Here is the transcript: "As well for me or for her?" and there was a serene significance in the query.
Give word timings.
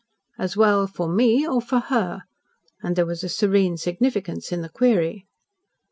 "As 0.39 0.57
well 0.57 0.87
for 0.87 1.07
me 1.07 1.47
or 1.47 1.61
for 1.61 1.77
her?" 1.79 2.23
and 2.81 2.95
there 2.95 3.05
was 3.05 3.23
a 3.23 3.29
serene 3.29 3.77
significance 3.77 4.51
in 4.51 4.61
the 4.63 4.69
query. 4.69 5.27